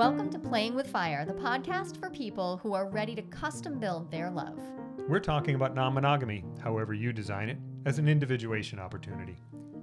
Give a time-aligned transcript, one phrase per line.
[0.00, 4.10] Welcome to Playing with Fire, the podcast for people who are ready to custom build
[4.10, 4.58] their love.
[5.06, 9.36] We're talking about non monogamy, however you design it, as an individuation opportunity.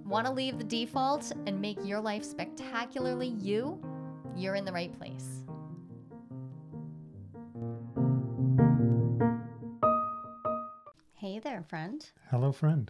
[0.05, 3.79] Want to leave the default and make your life spectacularly you?
[4.35, 5.43] You're in the right place.
[11.13, 12.10] Hey there, friend.
[12.31, 12.89] Hello, friend.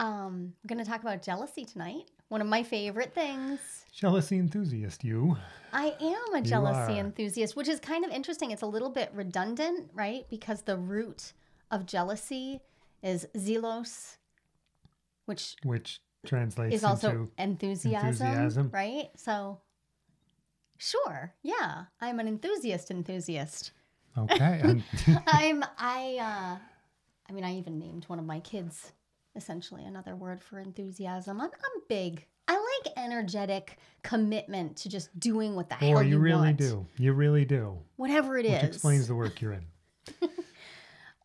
[0.00, 2.10] Um, I'm going to talk about jealousy tonight.
[2.28, 3.60] One of my favorite things.
[3.92, 5.36] Jealousy enthusiast, you.
[5.74, 8.50] I am a jealousy enthusiast, which is kind of interesting.
[8.50, 10.24] It's a little bit redundant, right?
[10.30, 11.34] Because the root
[11.70, 12.60] of jealousy
[13.02, 14.16] is zelos,
[15.26, 18.70] which Which translates is also enthusiasm, enthusiasm.
[18.72, 19.08] right?
[19.16, 19.60] So,
[20.78, 23.72] sure, yeah, I'm an enthusiast enthusiast.
[24.16, 24.82] okay.
[25.26, 26.58] I'm I uh
[27.28, 28.92] I mean I even named one of my kids
[29.36, 31.40] essentially another word for enthusiasm.
[31.40, 32.26] I'm I'm big.
[32.48, 36.56] I like energetic commitment to just doing what the hell Boy, you really want.
[36.56, 36.86] do.
[36.98, 37.78] You really do.
[37.96, 38.62] Whatever it is.
[38.62, 39.66] Which explains the work you're in.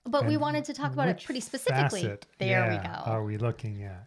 [0.07, 2.03] But we wanted to talk about it pretty specifically.
[2.03, 2.93] facet, There we go.
[3.11, 4.05] Are we looking at?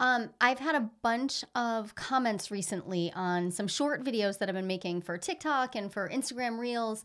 [0.00, 4.66] Um, I've had a bunch of comments recently on some short videos that I've been
[4.66, 7.04] making for TikTok and for Instagram Reels.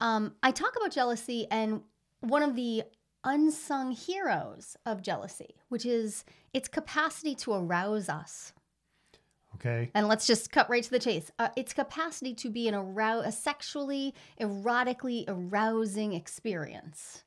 [0.00, 1.82] Um, I talk about jealousy and
[2.20, 2.84] one of the
[3.24, 8.52] unsung heroes of jealousy, which is its capacity to arouse us.
[9.56, 9.90] Okay.
[9.94, 11.30] And let's just cut right to the chase.
[11.38, 17.22] Uh, its capacity to be an arou- a sexually, erotically arousing experience,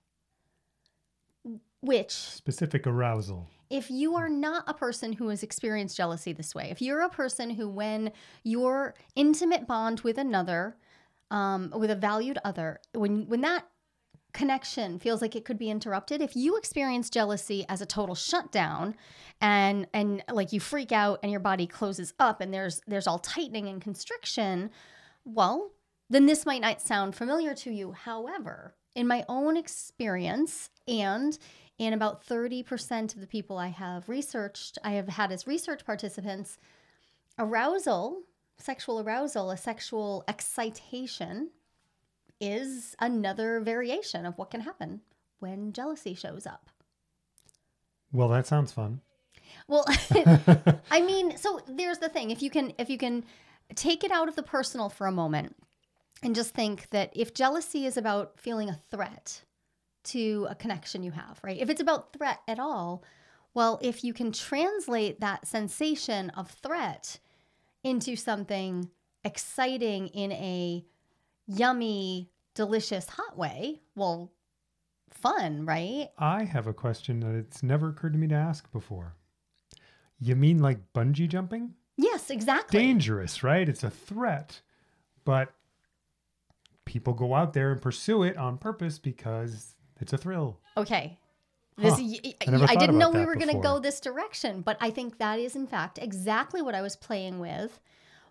[1.81, 3.47] which Specific arousal.
[3.69, 7.09] if you are not a person who has experienced jealousy this way, if you're a
[7.09, 8.11] person who, when
[8.43, 10.75] your intimate bond with another,
[11.31, 13.67] um, with a valued other, when when that
[14.35, 18.95] connection feels like it could be interrupted, if you experience jealousy as a total shutdown,
[19.41, 23.17] and and like you freak out and your body closes up and there's there's all
[23.17, 24.69] tightening and constriction,
[25.23, 25.71] well,
[26.09, 27.93] then this might not sound familiar to you.
[27.93, 31.37] However, in my own experience and
[31.77, 36.57] in about 30% of the people I have researched, I have had as research participants,
[37.37, 38.21] arousal,
[38.57, 41.49] sexual arousal, a sexual excitation
[42.39, 45.01] is another variation of what can happen
[45.39, 46.69] when jealousy shows up.
[48.11, 49.01] Well, that sounds fun.
[49.67, 49.85] Well,
[50.91, 52.31] I mean, so there's the thing.
[52.31, 53.23] If you can if you can
[53.73, 55.55] take it out of the personal for a moment
[56.21, 59.43] and just think that if jealousy is about feeling a threat
[60.05, 61.59] to a connection you have, right?
[61.59, 63.03] If it's about threat at all,
[63.53, 67.19] well, if you can translate that sensation of threat
[67.83, 68.89] into something
[69.23, 70.85] exciting in a
[71.47, 74.31] yummy, delicious, hot way, well,
[75.09, 76.09] fun, right?
[76.17, 79.15] I have a question that it's never occurred to me to ask before.
[80.19, 81.73] You mean like bungee jumping?
[81.97, 82.79] Yes, exactly.
[82.79, 83.67] dangerous, right?
[83.67, 84.61] It's a threat.
[85.23, 85.53] But
[86.85, 90.59] people go out there and pursue it on purpose because it's a thrill.
[90.77, 91.17] Okay.
[91.77, 91.99] This, Huh.
[92.03, 95.17] y- I I didn't know we were going to go this direction, but I think
[95.17, 97.79] that is in fact exactly what I was playing with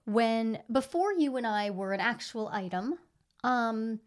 [0.05, 2.99] when before you and I were an actual item.
[3.43, 4.01] Um,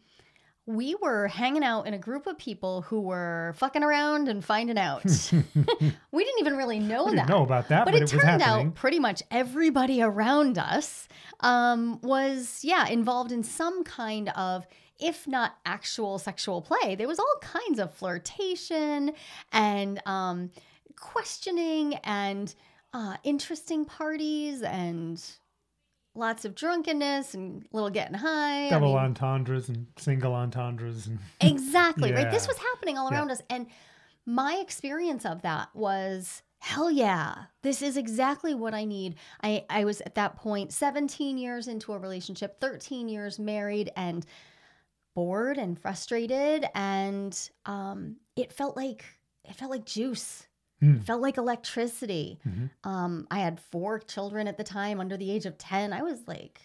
[0.67, 4.77] we were hanging out in a group of people who were fucking around and finding
[4.77, 5.01] out.
[6.11, 7.29] we didn't even really know that.
[7.29, 11.07] know about that, but, but, it, it, turned out pretty much everybody around us
[11.39, 14.67] um, was, yeah, involved in some kind of,
[14.99, 16.95] if not actual sexual play.
[16.95, 19.13] There was all kinds of flirtation
[19.53, 20.51] and um,
[20.97, 22.53] questioning and
[22.93, 25.23] uh, interesting parties and
[26.17, 28.67] lots of drunkenness and little getting high.
[28.67, 32.29] I Double mean, entendres and single entendres and Exactly, right?
[32.31, 33.19] This was happening all Yeah.
[33.19, 33.41] around us.
[33.49, 33.67] And
[34.25, 39.15] my experience of that was hell yeah, this is exactly what I need.
[39.43, 44.25] I, I was at that point 17 years into a relationship, 13 years married, and
[45.15, 46.65] bored and frustrated.
[46.73, 49.05] And um, it felt like
[49.45, 50.46] it felt like juice.
[50.79, 52.39] It felt like electricity.
[52.47, 52.69] Mhm.
[52.83, 55.91] Um, I had four children at the time under the age of 10.
[55.91, 56.61] I was like,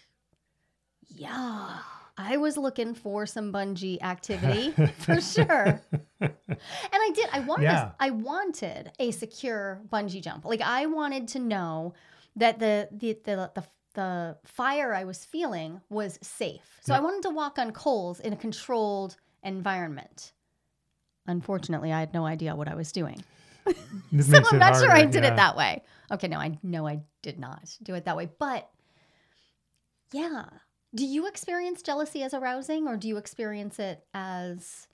[1.15, 1.79] yeah,
[2.17, 5.81] I was looking for some bungee activity for sure.
[6.19, 6.31] And
[6.93, 7.27] I did.
[7.33, 7.63] I wanted.
[7.63, 7.91] Yeah.
[7.99, 10.45] A, I wanted a secure bungee jump.
[10.45, 11.93] Like I wanted to know
[12.35, 13.63] that the the the the,
[13.95, 16.79] the fire I was feeling was safe.
[16.81, 20.33] So I wanted to walk on coals in a controlled environment.
[21.25, 23.23] Unfortunately, I had no idea what I was doing.
[24.11, 25.33] This So I'm not sure I did yeah.
[25.33, 25.83] it that way.
[26.11, 28.29] Okay, no, I know I did not do it that way.
[28.37, 28.69] But
[30.11, 30.45] yeah.
[30.95, 34.87] Do you experience jealousy as arousing or do you experience it as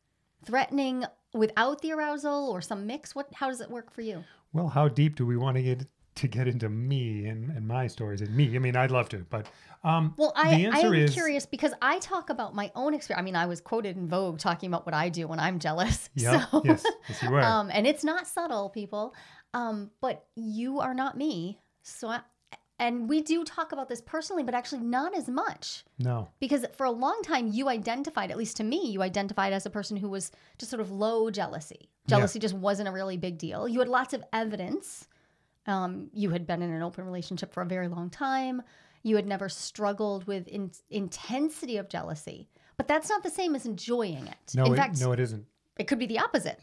[0.45, 3.13] threatening without the arousal or some mix?
[3.13, 4.23] What how does it work for you?
[4.53, 7.87] Well, how deep do we want to get to get into me and, and my
[7.87, 8.55] stories and me.
[8.55, 9.47] I mean, I'd love to, but
[9.83, 13.21] um, Well, I, the answer I'm is curious because I talk about my own experience.
[13.21, 16.09] I mean, I was quoted in Vogue talking about what I do when I'm jealous.
[16.15, 17.41] yeah, So, yes, yes, you were.
[17.41, 19.15] um, and it's not subtle, people.
[19.53, 21.59] Um, but you are not me.
[21.83, 22.21] So, I,
[22.79, 26.85] and we do talk about this personally, but actually not as much no, because for
[26.85, 30.09] a long time you identified, at least to me, you identified as a person who
[30.09, 31.89] was just sort of low jealousy.
[32.07, 32.17] Yeah.
[32.17, 33.67] Jealousy just wasn't a really big deal.
[33.67, 35.08] You had lots of evidence.
[35.67, 38.61] Um, you had been in an open relationship for a very long time.
[39.03, 43.65] You had never struggled with in- intensity of jealousy, but that's not the same as
[43.65, 44.55] enjoying it.
[44.55, 45.45] no, in it, fact, no, it isn't.
[45.77, 46.59] it could be the opposite.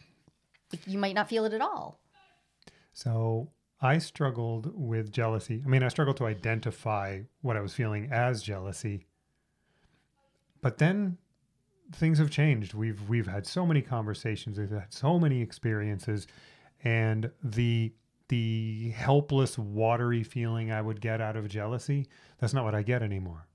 [0.87, 2.01] You might not feel it at all.
[2.93, 3.51] So
[3.81, 5.63] I struggled with jealousy.
[5.65, 9.07] I mean, I struggled to identify what I was feeling as jealousy.
[10.63, 11.19] But then
[11.95, 12.75] things have changed.
[12.75, 16.27] We've we've had so many conversations, we've had so many experiences,
[16.83, 17.93] and the
[18.29, 22.07] the helpless, watery feeling I would get out of jealousy,
[22.39, 23.47] that's not what I get anymore.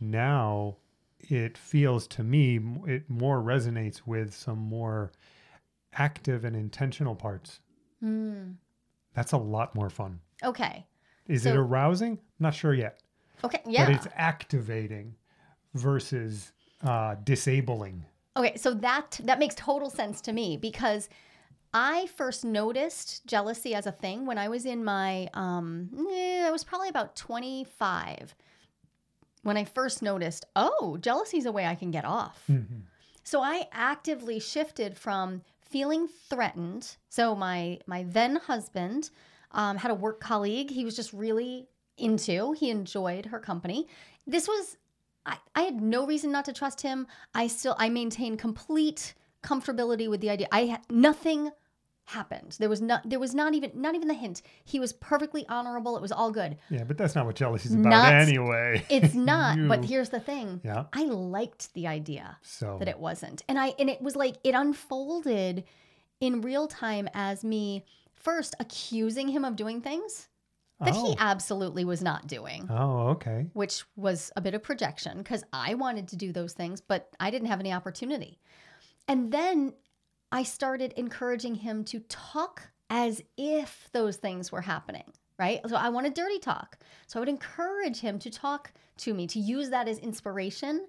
[0.00, 0.76] Now
[1.18, 5.12] it feels to me it more resonates with some more
[5.92, 7.60] active and intentional parts.
[8.00, 8.52] Hmm.
[9.14, 10.20] That's a lot more fun.
[10.44, 10.86] Okay.
[11.26, 12.18] Is it arousing?
[12.38, 13.00] not sure yet.
[13.42, 13.62] Okay.
[13.66, 13.86] Yeah.
[13.86, 15.14] But it's activating
[15.74, 16.52] versus
[16.82, 18.04] uh, disabling.
[18.36, 21.08] Okay, so that that makes total sense to me because
[21.78, 26.50] I first noticed jealousy as a thing when I was in my um eh, I
[26.50, 28.34] was probably about 25
[29.42, 32.42] when I first noticed, oh, jealousy is a way I can get off.
[32.48, 32.84] Mhm.
[33.24, 36.96] So I actively shifted from feeling threatened.
[37.10, 39.10] So my my then husband
[39.52, 41.68] um, had a work colleague he was just really
[41.98, 42.52] into.
[42.52, 43.86] He enjoyed her company.
[44.26, 44.78] This was
[45.26, 47.06] I, I had no reason not to trust him.
[47.34, 49.12] I still I maintained complete
[49.42, 50.48] comfortability with the idea.
[50.50, 51.50] I had nothing
[52.06, 52.56] happened.
[52.58, 54.42] There was not there was not even not even the hint.
[54.64, 55.96] He was perfectly honorable.
[55.96, 56.56] It was all good.
[56.70, 58.84] Yeah, but that's not what jealousy's about Not- anyway.
[58.88, 60.60] It's not, but here's the thing.
[60.64, 60.84] yeah.
[60.92, 63.42] I liked the idea So that it wasn't.
[63.48, 65.64] And I and it was like it unfolded
[66.20, 70.28] in real time as me first accusing him of doing things
[70.80, 71.06] that oh.
[71.06, 73.46] he absolutely was not doing, oh, okay.
[73.54, 77.30] which was a bit of projection because I wanted to do those things, but I
[77.30, 78.38] didn't have any opportunity.
[79.08, 79.72] And then
[80.32, 85.60] I started encouraging him to talk as if those things were happening, right?
[85.68, 86.78] So I wanted dirty talk.
[87.06, 90.86] So I would encourage him to talk to me, to use that as inspiration,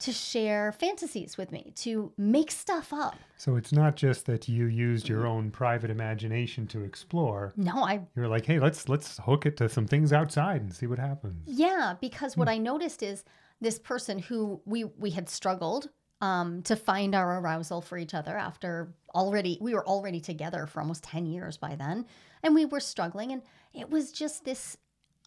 [0.00, 3.16] to share fantasies with me, to make stuff up.
[3.36, 7.52] So it's not just that you used your own private imagination to explore.
[7.56, 10.72] No, I You were like, hey, let's let's hook it to some things outside and
[10.72, 11.42] see what happens.
[11.46, 12.54] Yeah, because what hmm.
[12.54, 13.24] I noticed is
[13.60, 15.88] this person who we we had struggled
[16.20, 20.80] um, to find our arousal for each other after already we were already together for
[20.80, 22.06] almost 10 years by then.
[22.42, 23.42] And we were struggling and
[23.72, 24.76] it was just this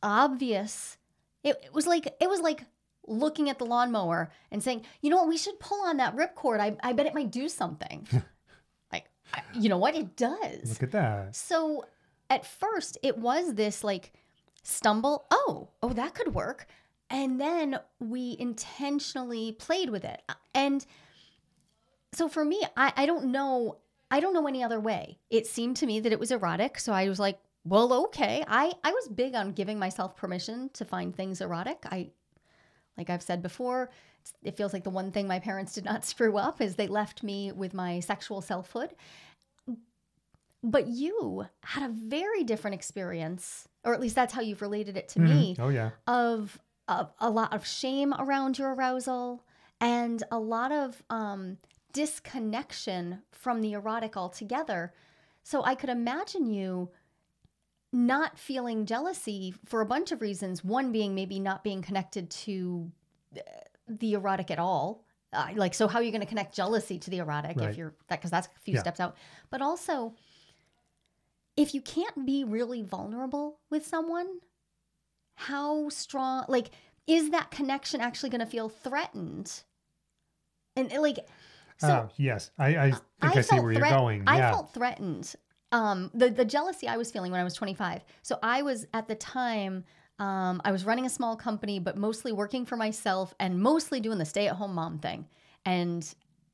[0.03, 0.97] obvious
[1.43, 2.63] it, it was like it was like
[3.07, 5.27] looking at the lawnmower and saying you know what?
[5.27, 6.59] We should pull on that ripcord.
[6.59, 8.07] I, I bet it might do something.
[8.91, 9.95] Like I, you know what?
[9.95, 10.69] It does.
[10.69, 11.33] Look at that.
[11.33, 11.85] so
[12.29, 14.11] at first it was this like
[14.63, 16.67] stumble, oh, oh that could work.
[17.11, 20.21] And then we intentionally played with it.
[20.55, 20.85] And
[22.13, 23.77] so for me, I, I don't know,
[24.09, 25.19] I don't know any other way.
[25.29, 26.79] It seemed to me that it was erotic.
[26.79, 28.43] So I was like, well, okay.
[28.47, 31.85] I, I was big on giving myself permission to find things erotic.
[31.91, 32.09] I
[32.97, 33.89] like I've said before,
[34.43, 37.23] it feels like the one thing my parents did not screw up is they left
[37.23, 38.93] me with my sexual selfhood.
[40.63, 45.09] But you had a very different experience, or at least that's how you've related it
[45.09, 45.63] to me, Mhm.
[45.63, 45.89] Oh yeah.
[46.05, 46.59] of,
[46.99, 49.43] of a lot of shame around your arousal
[49.79, 51.57] and a lot of um,
[51.93, 54.93] disconnection from the erotic altogether.
[55.43, 56.89] So I could imagine you
[57.93, 60.63] not feeling jealousy for a bunch of reasons.
[60.63, 62.91] One being maybe not being connected to
[63.35, 63.41] uh,
[63.87, 65.03] the erotic at all.
[65.33, 67.69] Uh, like, so how are you going to connect jealousy to the erotic Right.
[67.69, 68.19] if you're that?
[68.19, 68.81] Because that's a few Yeah.
[68.81, 69.15] steps out.
[69.49, 70.13] But also,
[71.57, 74.39] if you can't be really vulnerable with someone,
[75.35, 76.45] how strong?
[76.47, 76.71] Like,
[77.07, 79.63] is that connection actually going to feel threatened?
[80.75, 81.19] And like,
[81.77, 82.51] so oh yes.
[82.57, 84.23] I, I think I, see felt where you're going.
[84.27, 85.33] I felt threatened.
[85.71, 88.03] Um, the the jealousy I was feeling when I was 25.
[88.21, 89.83] So I was at the time.
[90.19, 94.19] Um, I was running a small company, but mostly working for myself and mostly doing
[94.19, 95.25] the stay at home mom thing.
[95.65, 96.07] And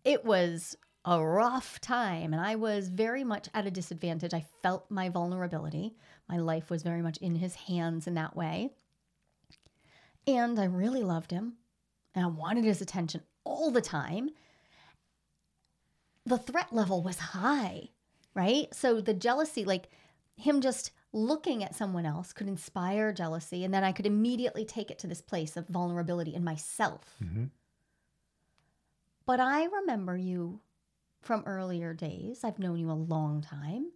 [0.05, 2.33] it was a rough time.
[2.33, 4.33] And I was very much at a disadvantage.
[4.33, 5.95] I felt my vulnerability.
[6.29, 8.71] My life was very much in his hands in that way.
[10.25, 11.53] And I really loved him.
[12.13, 14.31] And I wanted his attention all the time
[16.27, 17.89] the threat level was high,
[18.33, 18.73] right?
[18.73, 19.89] So the jealousy, like
[20.35, 24.91] him just looking at someone else could inspire jealousy and then I could immediately take
[24.91, 27.15] it to this place of vulnerability in myself.
[27.19, 27.45] hmm
[29.25, 30.59] But I remember you
[31.21, 32.43] from earlier days.
[32.43, 33.91] I've known you a long time.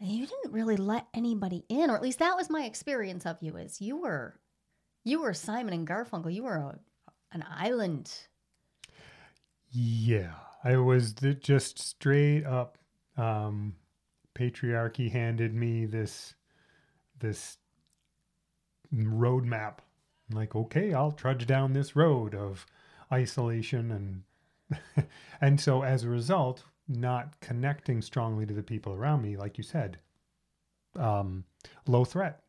[0.00, 3.56] You didn't really let anybody in, or at least that was my experience of you
[3.56, 4.40] is you were
[5.04, 6.32] you were Simon and Garfunkel.
[6.32, 6.78] You were a,
[7.32, 8.10] an island.
[9.70, 10.32] Yeah,
[10.64, 12.78] I was the, just straight up.
[13.16, 13.76] Um,
[14.34, 16.34] patriarchy handed me this
[17.18, 17.58] this
[18.94, 19.78] roadmap.
[20.30, 22.64] I'm like, okay, I'll trudge down this road of
[23.12, 25.06] isolation and
[25.40, 29.64] and so as a result, not connecting strongly to the people around me, like you
[29.64, 29.98] said,
[30.96, 31.44] um,
[31.86, 32.42] low threat.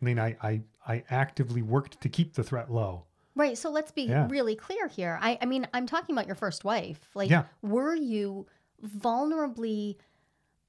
[0.00, 3.04] I mean, I, I I actively worked to keep the threat low.
[3.34, 3.56] Right.
[3.58, 4.26] So let's be Yeah.
[4.30, 5.18] really clear here.
[5.20, 7.10] I, I mean, I'm talking about your first wife.
[7.14, 7.44] Like, Yeah.
[7.60, 8.46] were you
[8.82, 9.96] vulnerably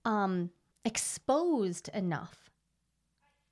[0.04, 0.50] um,
[0.84, 2.52] exposed enough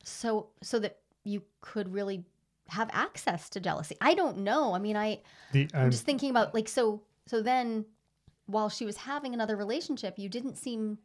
[0.03, 2.25] so so that you could really
[2.69, 3.95] have access to jealousy?
[4.01, 4.73] I don't know.
[4.73, 5.21] I mean, I
[5.53, 7.85] The I'm um, just thinking about like so so then
[8.45, 10.99] while she was having another relationship, you didn't seem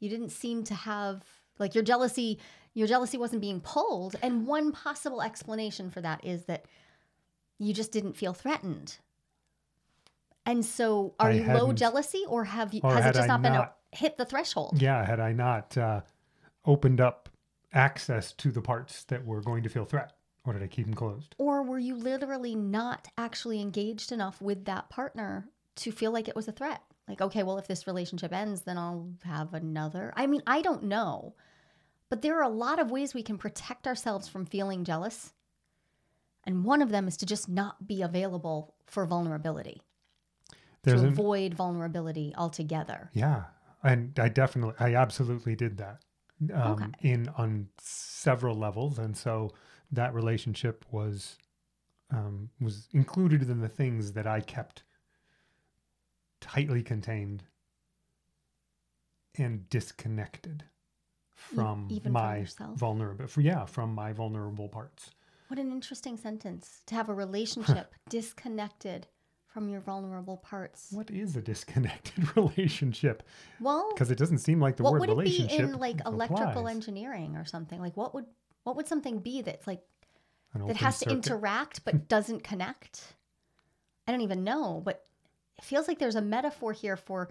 [0.00, 1.22] you didn't seem to have
[1.58, 2.38] like your jealousy
[2.74, 6.66] your jealousy wasn't being pulled and one possible explanation for that is that
[7.58, 8.98] you just didn't feel threatened.
[10.44, 13.26] And so are I you low jealousy or have you or has it just I
[13.26, 14.80] not been a, hit the threshold?
[14.80, 16.02] yeah, had I not uh,
[16.64, 17.28] opened up
[17.72, 20.12] access to the parts that were going to feel threat,
[20.44, 21.34] or did I keep them closed?
[21.38, 26.36] Or were you literally not actually engaged enough with that partner to feel like it
[26.36, 26.82] was a threat?
[27.08, 30.12] Like, okay, well, if this relationship ends, then I'll have another.
[30.16, 31.34] I mean, I don't know.
[32.08, 35.32] But there are a lot of ways we can protect ourselves from feeling jealous.
[36.44, 39.82] And one of them is to just not be available for vulnerability,
[40.82, 43.10] There's to an, avoid vulnerability altogether.
[43.12, 43.44] yeah,
[43.82, 46.02] and I definitely, I absolutely did that
[46.54, 46.86] um, Okay.
[47.02, 49.50] in on several levels, and so
[49.90, 51.36] that relationship was
[52.12, 54.84] um, was included in the things that I kept
[56.40, 57.44] tightly contained
[59.38, 60.64] and disconnected
[61.34, 65.10] from even my vulnerable, yeah, from my vulnerable parts.
[65.48, 69.06] What an interesting sentence to have a relationship disconnected
[69.46, 70.88] from your vulnerable parts.
[70.90, 73.22] What is a disconnected relationship?
[73.60, 76.00] Well, Because it doesn't seem like the what word would it be relationship in like
[76.04, 76.74] electrical applies.
[76.74, 77.80] engineering or something?
[77.80, 78.26] Like what would
[78.64, 79.82] what would something be that's like
[80.54, 83.14] that has to interact but doesn't connect?
[84.08, 85.04] I don't even know, but
[85.58, 87.28] it feels like there's a metaphor here for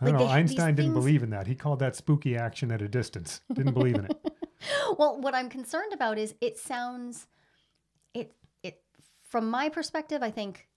[0.00, 0.26] I don't like know.
[0.28, 1.46] they- Einstein didn't things- believe in that.
[1.46, 3.40] He called that spooky action at a distance.
[3.52, 4.16] Didn't believe in it.
[4.98, 7.26] well, what I'm concerned about is it sounds
[8.14, 8.82] it it
[9.28, 10.68] from my perspective, I think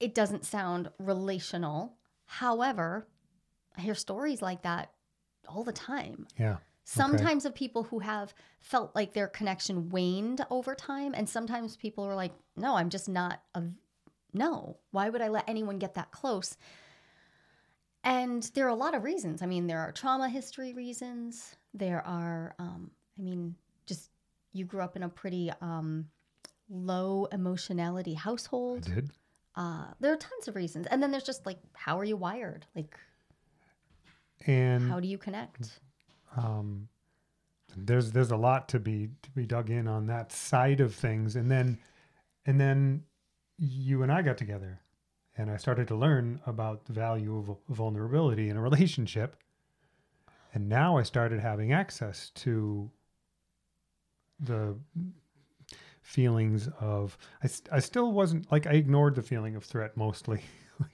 [0.00, 1.94] it doesn't sound relational.
[2.26, 3.06] However,
[3.76, 4.92] I hear stories like that
[5.48, 6.26] all the time.
[6.38, 6.56] Yeah.
[6.86, 12.04] Sometimes of people who have felt like their connection waned over time, and sometimes people
[12.04, 13.62] are like, "No, I'm just not a
[14.34, 14.78] no.
[14.90, 16.56] Why would I let anyone get that close?"
[18.02, 19.40] And there are a lot of reasons.
[19.40, 21.56] I mean, there are trauma history reasons.
[21.72, 23.54] There are, um, I mean,
[23.86, 24.10] just
[24.52, 26.08] you grew up in a pretty um,
[26.68, 28.86] low emotionality household.
[28.90, 29.10] I did.
[29.56, 32.66] Uh, there are tons of reasons, and then there's just like, how are you wired?
[32.74, 32.98] Like,
[34.46, 35.80] And how do you connect?
[36.36, 36.88] um,
[37.76, 41.36] there's there's a lot to be to be dug in on that side of things.
[41.36, 41.78] And then
[42.46, 43.04] and then
[43.58, 44.80] you and I got together,
[45.36, 49.36] and I started to learn about the value of vulnerability in a relationship.
[50.52, 52.90] And now I started having access to
[54.38, 54.76] the
[56.02, 60.42] feelings of I, I still wasn't like I ignored the feeling of threat mostly.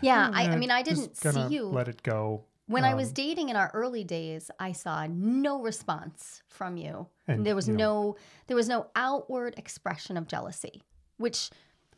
[0.00, 2.44] Yeah, Oh, I, I mean, I didn't see you Let it go.
[2.66, 4.50] when I was um, dating in our early days.
[4.58, 7.06] I saw no response from you.
[7.28, 8.16] And, there was you know, no,
[8.46, 10.82] there was no outward expression of jealousy,
[11.18, 11.50] which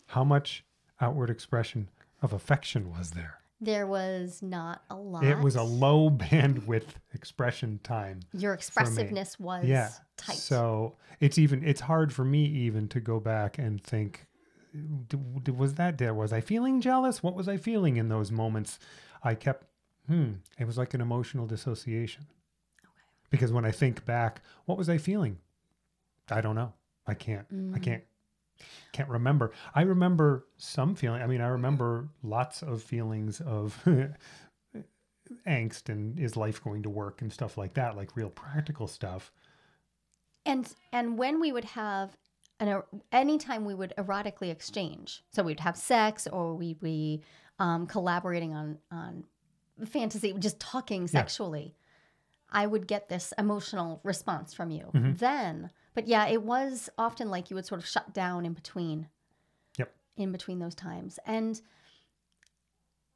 [0.07, 0.65] How much
[1.01, 1.89] outward expression
[2.23, 3.39] of affection was there?
[3.61, 5.25] there was not a lot.
[5.25, 8.21] It was a low bandwidth expression time.
[8.33, 9.89] Your expressiveness was yeah.
[10.19, 10.37] tight.
[10.37, 14.27] So it's even it's hard for me even to go back and think
[15.47, 17.23] was that there was I feeling jealous?
[17.23, 18.79] What was I feeling in those moments?
[19.23, 19.65] I kept
[20.09, 22.27] hmm, it was like an emotional dissociation.
[22.85, 22.91] Okay.
[23.31, 25.39] Because when I think back, what was I feeling?
[26.31, 26.75] I don't know.
[27.07, 27.83] I can't I Mm.
[27.83, 28.05] can't
[28.93, 29.53] can't remember.
[29.75, 31.23] I remember some feeling.
[31.23, 33.83] I mean, I remember lots of feelings of
[35.47, 39.33] angst and is life going to work and stuff like that, like real practical stuff.
[40.47, 42.17] And and when we would have
[42.61, 42.83] an
[43.13, 47.23] anytime we would erotically exchange, so we'd have sex or we'd be
[47.59, 49.25] um, collaborating on on
[49.87, 51.75] fantasy, just talking sexually.
[52.51, 54.91] I would get this emotional response from you.
[54.95, 55.19] Mhm.
[55.19, 59.09] Then, but yeah, it was often like you would sort of shut down in between.
[59.79, 59.95] Yep.
[60.17, 61.19] In between those times.
[61.25, 61.61] And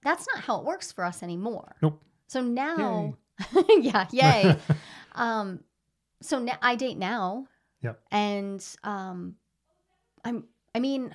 [0.02, 1.76] that's not how it works for us anymore.
[1.82, 2.02] Nope.
[2.28, 3.16] So now,
[3.68, 4.56] yeah, yay.
[5.14, 5.60] um,
[6.20, 7.46] so now I date now.
[7.82, 8.00] Yep.
[8.10, 9.36] And um,
[10.24, 10.44] I'm,
[10.74, 11.12] I mean,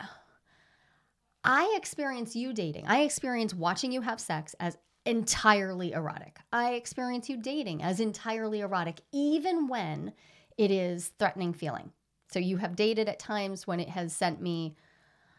[1.43, 2.87] I experience you dating.
[2.87, 6.37] I experience watching you have sex as entirely erotic.
[6.51, 10.13] I experience you dating as entirely erotic, even when
[10.57, 11.91] it is threatening feeling.
[12.31, 14.75] So you have dated at times when it has sent me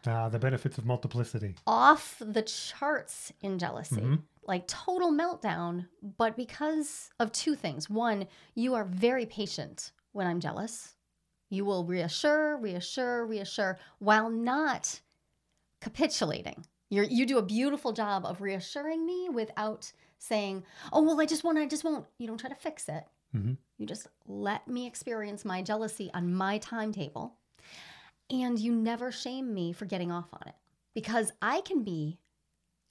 [0.07, 1.55] Ah, the benefits of multiplicity.
[1.65, 4.21] off the charts in jealousy, Mhm.
[4.43, 5.87] like total meltdown.
[6.17, 10.95] But because of two things one, you are very patient when I'm jealous.
[11.49, 15.01] You will reassure, reassure, reassure while not
[15.81, 16.65] capitulating.
[16.89, 21.43] You're, you do a beautiful job of reassuring me without saying, oh, well, I just
[21.43, 22.05] won't, I just won't.
[22.17, 23.05] You don't try to fix it.
[23.35, 23.57] Mhm.
[23.77, 27.37] You just let me experience my jealousy on my timetable.
[28.29, 30.55] And you never shame me for getting off on it
[30.93, 32.17] because I can be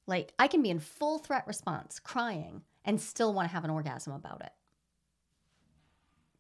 [0.07, 3.71] like, I can be in full threat response, crying, and still want to have an
[3.71, 4.53] orgasm about it.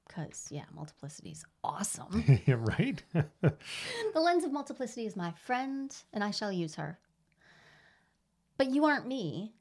[0.06, 2.42] Because, yeah, multiplicity is awesome.
[2.46, 3.02] Yeah, right?
[3.12, 6.98] the lens of multiplicity is my friend, and I shall use her.
[8.58, 9.54] But you aren't me.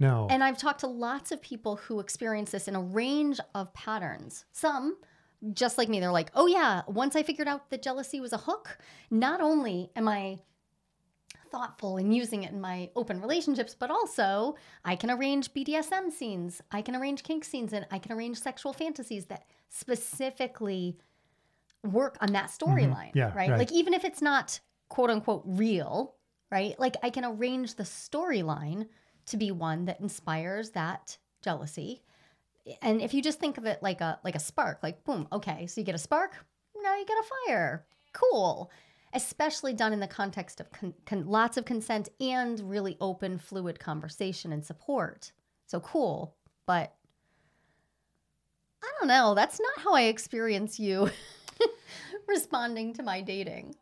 [0.00, 0.26] No.
[0.30, 4.46] And I've talked to lots of people who experience this in a range of patterns.
[4.50, 4.96] Some,
[5.52, 8.38] just like me, they're like, oh, yeah, once I figured out that jealousy was a
[8.38, 8.78] hook,
[9.10, 10.38] not only am I
[11.50, 16.62] thoughtful in using it in my open relationships, but also I can arrange BDSM scenes,
[16.72, 20.96] I can arrange kink scenes, and I can arrange sexual fantasies that specifically
[21.84, 22.70] work on that mm-hmm.
[22.70, 23.10] storyline.
[23.14, 23.50] Yeah, right?
[23.50, 23.58] right.
[23.58, 26.14] Like, even if it's not quote unquote real,
[26.50, 26.78] right?
[26.78, 28.86] Like, I can arrange the storyline
[29.30, 32.02] to be one that inspires that jealousy.
[32.82, 35.66] And if you just think of it like a like a spark, like boom, okay,
[35.66, 36.32] so you get a spark,
[36.82, 37.86] now you get a fire.
[38.12, 38.70] Cool.
[39.12, 43.80] Especially done in the context of con- con- lots of consent and really open, fluid
[43.80, 45.32] conversation and support.
[45.66, 46.94] So cool, but
[48.82, 49.34] I don't know.
[49.34, 51.10] That's not how I experience you
[52.28, 53.74] responding to my dating.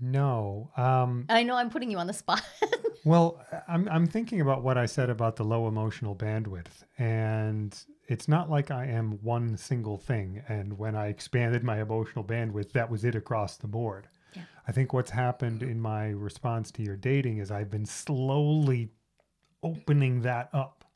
[0.00, 0.70] No.
[0.76, 2.42] Um, I know I'm putting you on the spot.
[3.06, 7.78] Well, I'm I'm thinking about what I said about the low emotional bandwidth, and
[8.08, 10.42] it's not like I am one single thing.
[10.48, 14.08] And when I expanded my emotional bandwidth, that was it across the board.
[14.32, 14.44] Yeah.
[14.66, 18.88] I think what's happened in my response to your dating is I've been slowly
[19.62, 20.86] opening that up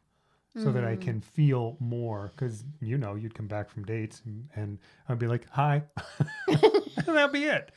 [0.56, 1.00] so that I Mm.
[1.02, 2.32] can feel more.
[2.34, 4.78] Because you know, you'd come back from dates and, and
[5.10, 5.82] I'd be like, "Hi,"
[7.06, 7.70] and that'd be it.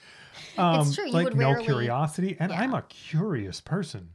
[0.57, 2.61] Um, true, you Like would no rarely- curiosity, and Yeah.
[2.61, 4.09] I'm a curious person.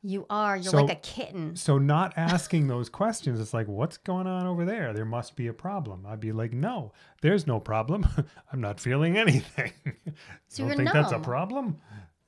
[0.00, 0.56] you are.
[0.56, 1.56] You're So- like a kitten.
[1.56, 4.92] So not asking those questions, it's like, what's going on over there?
[4.92, 6.06] There must be a problem.
[6.06, 8.06] I'd be like, no, there's no problem.
[8.52, 9.72] I'm not feeling anything.
[10.48, 11.78] So Don't think that's a problem?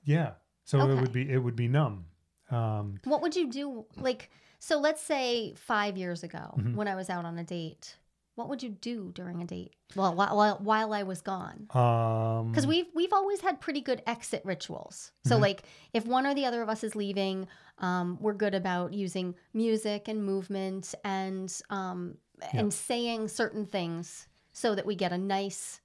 [0.04, 0.32] Yeah.
[0.64, 2.06] So it would be it would be numb.
[2.50, 3.86] Um, What would you do?
[3.96, 6.74] Like, so let's say five years ago Mhm.
[6.74, 7.96] when I was out on a date,
[8.34, 9.74] what would you do during a date?
[9.96, 11.66] Well, while, while, while I was gone.
[11.74, 15.12] um, Because we've we've always had pretty good exit rituals.
[15.24, 15.40] So Mhm.
[15.40, 15.62] like
[15.92, 20.08] if one or the other of us is leaving, um, we're good about using music
[20.08, 22.16] and movement and um,
[22.52, 25.80] and saying certain things so that we get a nice,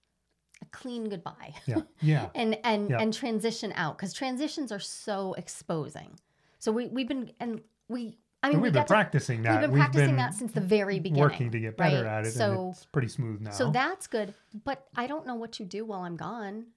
[0.62, 2.99] a clean goodbye yeah, yeah, and and Yeah.
[3.01, 6.19] and transition out because transitions are so exposing.
[6.60, 9.62] So we we've been and we I mean we we've been got to, practicing that.
[9.62, 11.21] we've been practicing that since the very beginning.
[11.23, 12.19] working to get better right?
[12.19, 13.51] at it, So and it's pretty smooth now.
[13.51, 16.67] so that's good, but I don't know what you do while I'm gone,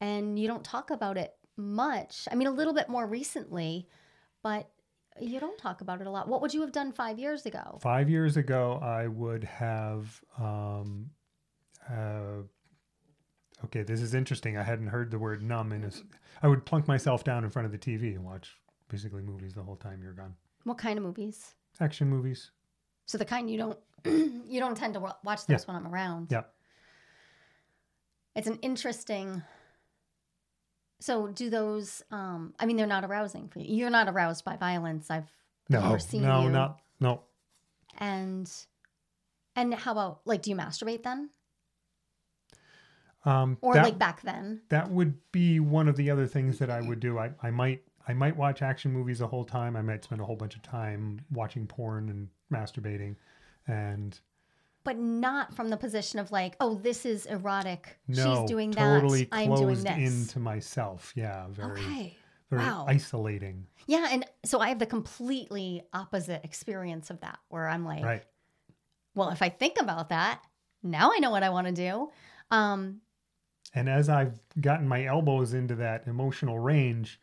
[0.00, 2.26] and you don't talk about it much.
[2.30, 3.86] I mean, a little bit more recently,
[4.42, 4.68] but
[5.20, 6.26] you don't talk about it a lot.
[6.26, 7.78] What would you have done five years ago?
[7.82, 10.20] Five years ago, I would have.
[10.40, 11.10] Um,
[11.88, 12.42] uh,
[13.66, 14.56] okay, this is interesting.
[14.56, 16.02] I hadn't heard the word numb in this.
[16.42, 18.56] I would plunk myself down in front of the TV and watch
[18.88, 20.34] basically movies the whole time you're gone.
[20.64, 21.54] What kind of movies?
[21.80, 22.50] Action movies.
[23.06, 25.58] So the kind you don't you don't tend to wa- watch Yeah.
[25.66, 26.28] when I'm around.
[26.30, 26.42] Yeah.
[28.34, 29.42] It's an interesting.
[31.00, 32.02] So do those?
[32.10, 33.74] Um, I mean, they're not arousing for you.
[33.76, 35.10] You're not aroused by violence.
[35.10, 35.30] I've
[35.68, 36.50] No, never seen no, you.
[36.50, 37.22] not no.
[37.98, 38.50] And
[39.56, 41.30] and how about like do you masturbate then?
[43.24, 44.62] Um, Or that, like back then?
[44.70, 47.18] that would be one of the other things that I would do.
[47.20, 49.76] I, I might I might watch action movies the whole time.
[49.76, 53.16] I might spend a whole bunch of time watching porn and masturbating,
[53.66, 54.18] and
[54.84, 57.98] But not from the position of like, oh, this is erotic.
[58.08, 59.28] no, She's doing totally that.
[59.36, 59.96] I'm doing this.
[59.96, 61.12] into myself.
[61.14, 62.16] Yeah, very okay.
[62.50, 62.84] very wow.
[62.88, 63.66] isolating.
[63.86, 68.24] Yeah, and so I have the completely opposite experience of that where I'm like, Right.
[69.14, 70.42] well, if I think about that,
[70.82, 72.10] now I know what I want to do.
[72.50, 73.00] Um,
[73.74, 77.20] And as I've gotten my elbows into that emotional range,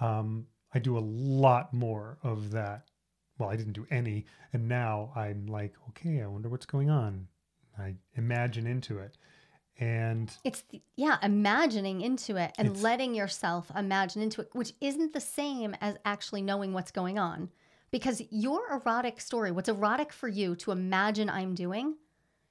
[0.00, 2.88] um, I do a lot more of that.
[3.38, 4.26] Well, I didn't do any.
[4.52, 7.28] And now I'm like, okay, I wonder what's going on.
[7.78, 9.16] I imagine into it.
[9.80, 15.12] And it's the, yeah, imagining into it and letting yourself imagine into it, which isn't
[15.12, 17.48] the same as actually knowing what's going on.
[17.92, 21.94] Because your erotic story, what's erotic for you to imagine I'm doing,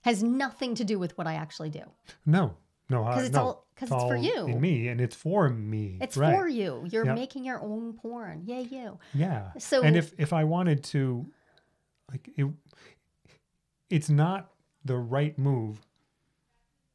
[0.02, 1.84] has nothing to do with what I actually do.
[2.26, 2.56] no,
[2.90, 4.48] no, Because it's no, all because it's for you.
[4.48, 5.98] in me, and it's for me.
[6.02, 6.36] It's right.
[6.36, 6.88] for you.
[6.90, 7.16] You're Yep.
[7.16, 8.42] making your own porn.
[8.46, 8.98] yeah you.
[9.13, 9.52] Yeah.
[9.60, 11.26] So and if if I wanted to,
[12.12, 12.48] like it,
[13.90, 14.52] it's not
[14.84, 15.82] the right move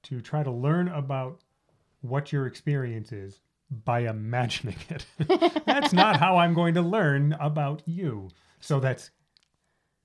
[0.05, 1.41] to try to learn about
[2.01, 3.41] what your experience is
[3.71, 5.07] by imagining it.
[5.65, 8.29] that's not how I'm going to learn about you.
[8.61, 9.11] So that's,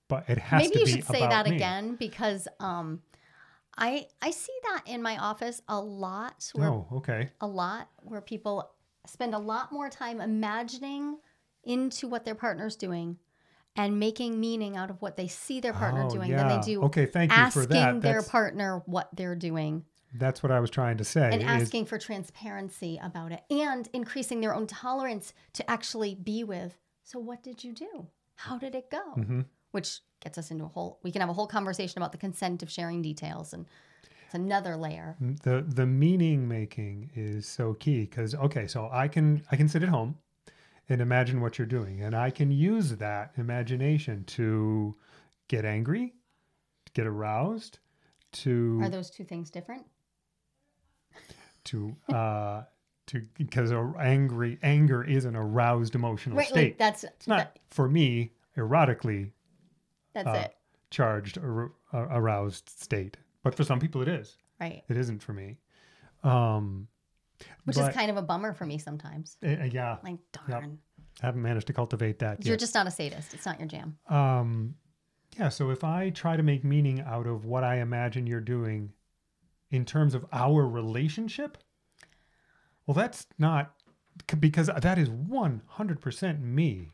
[0.08, 1.56] but it has maybe to you should say that me.
[1.56, 3.02] again because um,
[3.78, 6.50] I I see that in my office a lot.
[6.54, 7.30] Where Oh, okay.
[7.42, 8.70] a lot where people
[9.06, 11.18] spend a lot more time imagining
[11.64, 13.18] into what their partner's doing
[13.76, 16.82] and making meaning out of what they see their partner Oh, doing than they do
[16.84, 18.02] Okay, thank you asking for that.
[18.02, 19.86] their That's, partner what they're doing
[20.16, 21.30] that's what I was trying to say.
[21.32, 26.44] and is- asking for transparency about it and increasing their own tolerance to actually be
[26.44, 29.46] with so what did you do how did it go Mhm.
[29.72, 32.64] which gets us into a whole we can have a whole conversation about the consent
[32.64, 33.66] of sharing details and
[34.26, 35.16] it's another layer.
[35.20, 39.84] The the meaning making is so key because okay so i can i can sit
[39.84, 40.18] at home
[40.90, 44.96] and imagine what you're doing and i can use that imagination to
[45.48, 46.14] get angry
[46.86, 47.80] to get aroused
[48.32, 49.86] to are those two things different?
[51.66, 52.64] To uh
[53.08, 56.72] to because angry anger is an aroused emotional right state.
[56.72, 59.32] like that's it's not for me erotically
[60.24, 60.56] that's uh, it.
[60.90, 63.18] charged ar- uh, aroused state.
[63.44, 64.38] But for some people it is.
[64.60, 64.84] Right.
[64.90, 65.58] It isn't for me.
[66.24, 66.88] Um
[67.66, 69.38] which but- is kind of a bummer for me sometimes.
[69.46, 70.18] Uh, yeah, like
[70.50, 70.80] darn.
[71.22, 72.60] Haven't managed to cultivate that you're yet.
[72.60, 73.34] just not a sadist.
[73.34, 73.98] It's not your jam.
[74.08, 74.76] Um,
[75.38, 75.50] yeah.
[75.50, 78.94] So if I try to make meaning out of what I imagine you're doing,
[79.72, 81.58] in terms of our relationship,
[82.86, 83.74] well, that's not
[84.40, 86.92] because that is one hundred percent me.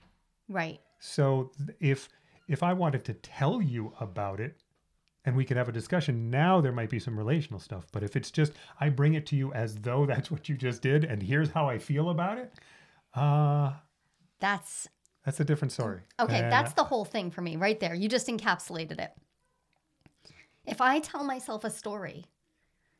[0.50, 0.80] right.
[1.00, 2.08] So if
[2.48, 4.58] if I wanted to tell you about it,
[5.26, 7.86] and we could have a discussion, now there might be some relational stuff.
[7.92, 10.82] But if it's just I bring it to you as though that's what you just
[10.82, 12.54] did, and here's how I feel about it,
[13.16, 13.74] uh
[14.40, 14.90] that's
[15.24, 16.02] That's a different story.
[16.20, 19.12] okay And, that's the whole thing for me right there you just encapsulated it
[20.66, 22.26] if i tell myself a story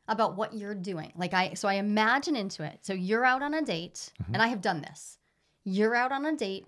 [0.08, 3.52] about what you're doing like i so i imagine into it so you're out on
[3.54, 5.18] a date and i have done this
[5.64, 6.66] you're out on a date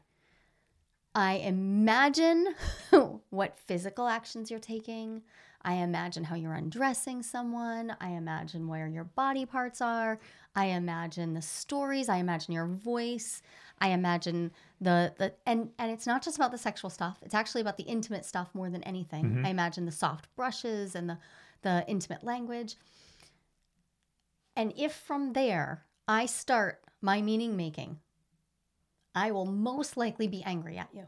[1.16, 2.54] i imagine
[3.30, 5.22] what physical actions you're taking.
[5.62, 7.96] I imagine how you're undressing someone.
[8.00, 10.20] I imagine where your body parts are.
[10.54, 12.08] I imagine the stories.
[12.08, 13.42] I imagine your voice.
[13.80, 17.18] I imagine the the and and it's not just about the sexual stuff.
[17.22, 19.24] It's actually about the intimate stuff more than anything.
[19.24, 19.46] Mm-hmm.
[19.46, 21.18] I imagine the soft brushes and the
[21.62, 22.76] the intimate language.
[24.54, 27.98] And if from there I start my meaning making,
[29.16, 31.04] I will most likely be angry at you.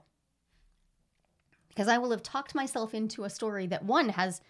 [1.68, 4.40] Because I will have talked myself into a story that one has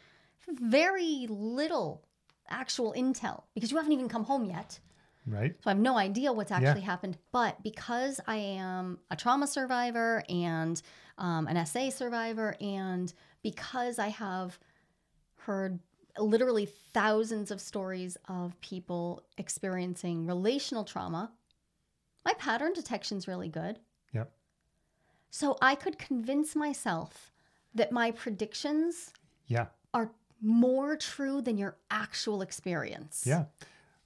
[0.48, 2.04] very little
[2.48, 4.78] actual intel because you haven't even come home yet.
[5.26, 5.54] right.
[5.62, 7.18] So I have no idea what's actually happened.
[7.32, 10.80] But because I am a trauma survivor and
[11.18, 14.58] um, an SA survivor, and because I have
[15.40, 15.80] heard
[16.16, 21.32] literally thousands of stories of people experiencing relational trauma,
[22.28, 23.78] my pattern detection's really good.
[24.12, 24.30] Yep.
[25.30, 27.32] So I could convince myself
[27.74, 29.12] that my predictions
[29.46, 29.66] Yeah.
[29.94, 30.10] are
[30.42, 33.24] more true than your actual experience.
[33.26, 33.44] Yeah.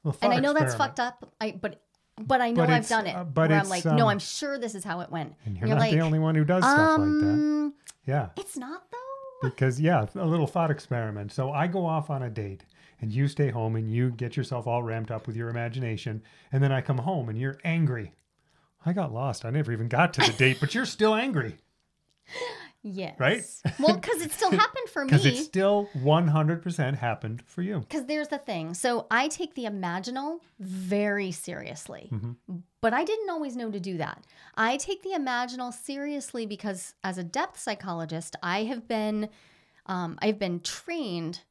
[0.05, 1.33] Well, And I know that's fucked up.
[1.41, 1.83] I but
[2.21, 3.17] but I know But I've done it.
[3.17, 5.35] uh, but where I'm like, no, um, I'm sure this is how it went.
[5.47, 7.27] And you're, You're not like, the only one who does stuff like that.
[7.27, 7.75] Um,
[8.07, 8.29] Yeah.
[8.37, 9.49] it's not though.
[9.49, 11.33] Because yeah, a little thought experiment.
[11.33, 12.65] So I go off on a date
[13.03, 16.63] and you stay home and you get yourself all ramped up with your imagination and
[16.63, 18.15] then I come home and you're angry.
[18.87, 19.45] I got lost.
[19.45, 21.59] I never even got to the date, but you're still angry
[22.85, 23.15] Yes.
[23.19, 23.45] Right?
[23.79, 25.11] Well, because it still happened for me.
[25.11, 27.79] because it still 100% happened for you.
[27.81, 28.75] Because there's the thing.
[28.75, 32.57] So I take the imaginal very seriously, Mm-hmm.
[32.81, 34.25] but I didn't always know to do that.
[34.57, 39.29] I take the imaginal seriously because as a depth psychologist, I have been,
[39.87, 41.43] um, I've been trained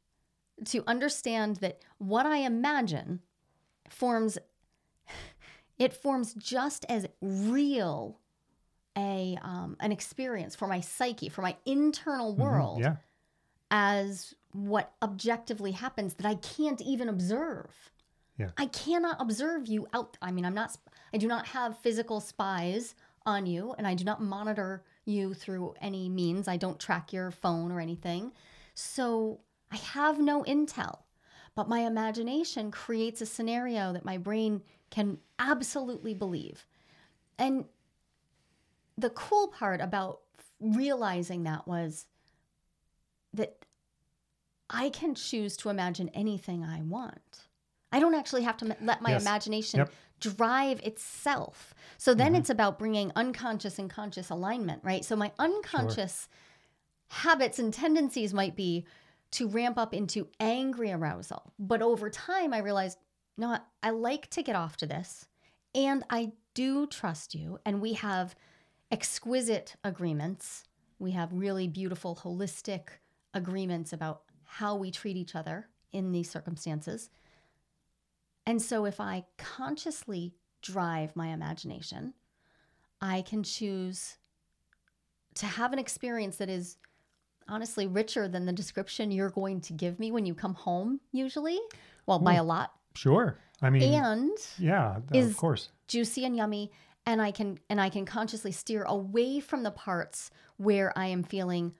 [0.65, 3.21] to understand that what I imagine
[3.89, 4.37] forms,
[5.77, 8.19] it forms just as real
[8.97, 12.37] a um, an experience for my psyche, for my internal Mhm.
[12.37, 12.97] world Yeah.
[13.69, 17.91] as what objectively happens that I can't even observe.
[18.37, 18.49] Yeah.
[18.57, 20.17] I cannot observe you out.
[20.21, 20.75] I mean, I'm not,
[21.13, 22.95] I do not have physical spies
[23.25, 26.47] on you, and I do not monitor you through any means.
[26.47, 28.33] I don't track your phone or anything.
[28.73, 29.39] So
[29.71, 30.99] I have no intel.
[31.55, 36.65] But my imagination creates a scenario that my brain can absolutely believe.
[37.37, 37.65] And
[38.97, 40.21] the cool part about
[40.59, 42.07] realizing that was
[43.33, 43.65] that
[44.69, 47.47] I can choose to imagine anything I want.
[47.91, 49.21] I don't actually have to let my Yes.
[49.21, 49.91] imagination Yep.
[50.21, 51.73] drive itself.
[51.97, 52.37] So then Mhm.
[52.37, 55.03] it's about bringing unconscious and conscious alignment, right?
[55.03, 56.29] So my unconscious
[57.09, 58.85] habits and tendencies might be
[59.31, 61.53] to ramp up into angry arousal.
[61.57, 62.97] But over time, I realized,
[63.37, 65.27] no, I like to get off to this.
[65.73, 67.59] And I do trust you.
[67.65, 68.35] And we have
[68.91, 70.65] exquisite agreements.
[70.99, 72.89] We have really beautiful, holistic
[73.33, 77.09] agreements about how we treat each other in these circumstances.
[78.45, 82.13] And so if I consciously drive my imagination,
[82.99, 84.17] I can choose
[85.35, 86.77] to have an experience that is
[87.51, 91.59] honestly richer than the description you're going to give me when you come home, usually.
[92.07, 92.39] Well, by hmm.
[92.39, 92.73] a lot.
[92.95, 93.37] Sure.
[93.61, 95.69] I mean, And yeah, is- of course.
[95.87, 96.71] juicy and yummy
[97.05, 101.23] and I can and I can consciously steer away from the parts where I am
[101.23, 101.73] feeling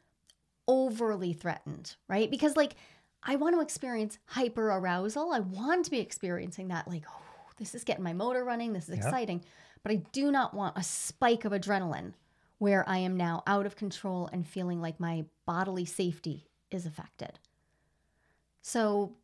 [0.67, 2.29] overly threatened, right?
[2.29, 2.75] Because like
[3.23, 5.31] I want to experience hyper arousal.
[5.31, 7.21] I want to be experiencing that like oh,
[7.57, 9.05] this is getting my motor running, this is Yep.
[9.05, 9.45] exciting.
[9.84, 12.13] But I do not want a spike of adrenaline
[12.60, 17.37] where I am now out of control and feeling like my bodily safety is affected.
[18.61, 19.15] So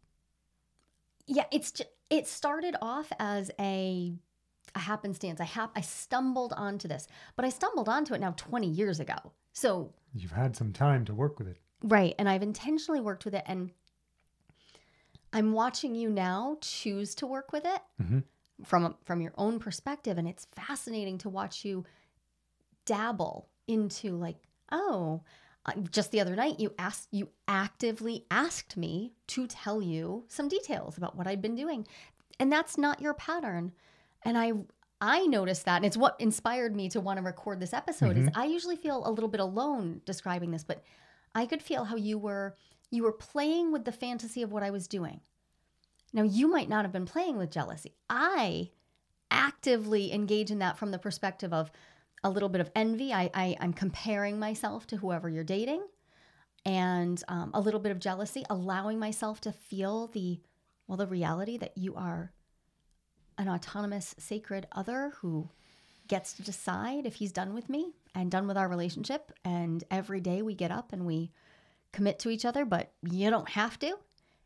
[1.25, 4.13] yeah, it's just, it started off as a
[4.75, 5.39] a happenstance.
[5.39, 9.15] I hap- I stumbled onto this, but I stumbled onto it now 20 years ago.
[9.53, 11.57] So You've had some time to work with it.
[11.83, 13.71] right, and I've intentionally worked with it, and
[15.31, 18.23] I'm watching you now choose to work with it Mhm.
[18.65, 21.85] from from your own perspective, and it's fascinating to watch you
[22.85, 24.37] dabble into like,
[24.71, 25.23] oh,
[25.67, 30.47] Uh, just the other night you asked you actively asked me to tell you some
[30.47, 31.88] details about what I'd been doing,
[32.39, 33.73] and that's not your pattern,
[34.23, 34.53] and I.
[34.99, 38.17] I noticed that, and it's what inspired me to want to record this episode.
[38.17, 38.39] Is mm-hmm.
[38.39, 40.82] I usually feel a little bit alone describing this, but
[41.36, 42.56] I could feel how you were
[42.89, 45.21] you were playing with the fantasy of what I was doing.
[46.13, 47.93] Now you might not have been playing with jealousy.
[48.10, 48.71] I
[49.30, 51.71] actively engage in that from the perspective of
[52.23, 53.13] a little bit of envy.
[53.13, 55.84] I, I I'm comparing myself to whoever you're dating,
[56.65, 60.39] and um, a little bit of jealousy, allowing myself to feel the
[60.88, 62.32] well the reality that you are
[63.38, 65.49] an autonomous sacred other who
[66.08, 69.32] gets to decide if he's done with me and done with our relationship.
[69.45, 71.32] And every day we get up and we
[71.91, 73.97] commit to each other, but you don't have to.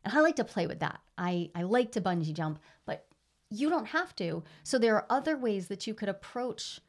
[0.04, 1.00] And I like to play with that.
[1.16, 3.06] I, I like to bungee jump, but
[3.50, 4.42] you don't have to.
[4.62, 6.80] So there are other ways that you could approach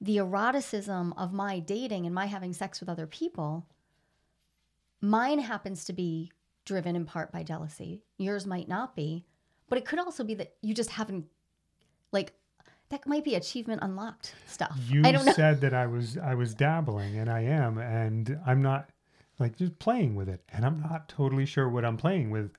[0.00, 3.66] the eroticism of my dating and my having sex with other people.
[5.00, 6.30] Mine happens to be
[6.64, 8.02] driven in part by jealousy.
[8.16, 9.24] Yours might not be,
[9.68, 11.26] but it could also be that you just haven't,
[12.12, 12.32] like,
[12.90, 14.78] that might be achievement unlocked stuff.
[14.88, 15.32] You I don't know.
[15.32, 18.88] said that I was I was dabbling, and I am, and I'm not
[19.38, 22.50] like just playing with it, and I'm not totally sure what I'm playing with,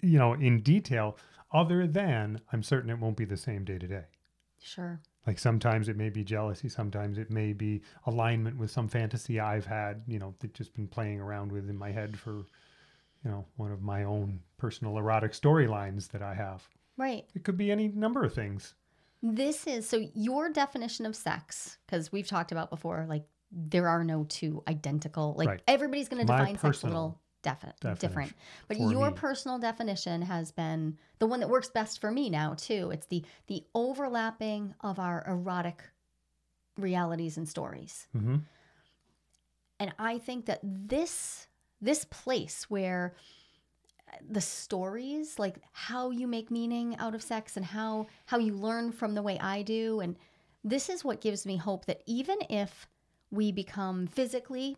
[0.00, 1.16] you know, in detail.
[1.50, 4.04] Other than I'm certain it won't be the same day to day.
[4.60, 5.00] Sure.
[5.28, 9.66] Like sometimes it may be jealousy, sometimes it may be alignment with some fantasy I've
[9.66, 12.46] had, you know, that just been playing around with in my head for,
[13.22, 16.66] you know, one of my own personal erotic storylines that I have.
[16.96, 17.26] Right.
[17.34, 18.72] It could be any number of things.
[19.22, 24.04] This is so your definition of sex, because we've talked about before, like there are
[24.04, 25.34] no two identical.
[25.36, 25.62] Like Right.
[25.68, 28.32] everybody's going to define sex a little defi- different.
[28.66, 29.16] But for your me.
[29.16, 32.90] personal definition has been the one that works best for me now too.
[32.90, 35.82] It's the the overlapping of our erotic
[36.76, 38.06] realities and stories.
[38.12, 38.36] hmm
[39.80, 41.46] And I think that this
[41.80, 43.14] this place where
[44.28, 48.90] the stories like how you make meaning out of sex and how how you learn
[48.90, 50.16] from the way I do and
[50.64, 52.88] this is what gives me hope that even if
[53.30, 54.76] we become physically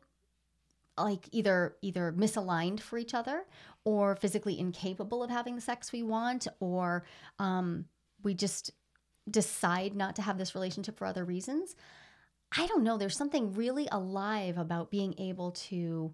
[0.98, 3.44] like either either misaligned for each other
[3.84, 7.04] or physically incapable of having the sex we want or
[7.38, 7.86] um,
[8.22, 8.72] we just
[9.30, 11.76] decide not to have this relationship for other reasons
[12.56, 16.12] i don't know there's something really alive about being able to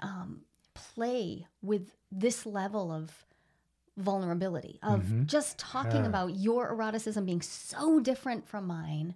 [0.00, 0.42] um,
[0.74, 3.24] play with this level of
[3.96, 5.26] vulnerability of Mhm.
[5.26, 6.08] just talking Yeah.
[6.08, 9.14] about your eroticism being so different from mine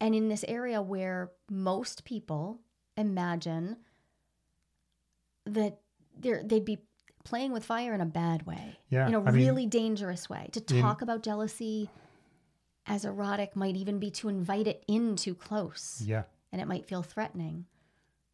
[0.00, 2.60] and in this area where most people
[2.96, 3.76] imagine
[5.46, 5.80] that
[6.18, 6.78] they're they'd be
[7.24, 8.78] playing with fire in a bad way.
[8.88, 10.48] Yeah, In a I mean- really dangerous way.
[10.52, 11.90] To In- talk about jealousy
[12.86, 16.24] as erotic might even be to invite it in too close Yeah.
[16.50, 17.66] and it might feel threatening.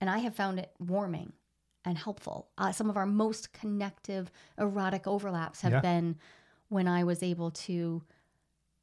[0.00, 1.32] And I have found it warming
[1.84, 2.48] and helpful.
[2.56, 5.80] Uh, some of our most connective erotic overlaps have Yeah.
[5.80, 6.18] been
[6.68, 8.02] when I was able to